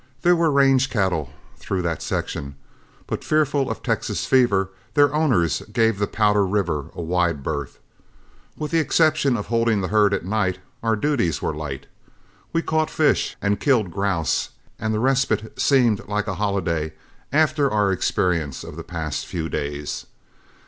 [0.23, 2.55] There were range cattle through that section,
[3.05, 7.77] but fearful of Texas fever, their owners gave the Powder River a wide berth.
[8.57, 11.85] With the exception of holding the herd at night, our duties were light.
[12.51, 16.93] We caught fish and killed grouse; and the respite seemed like a holiday
[17.31, 20.07] after our experience of the past few days.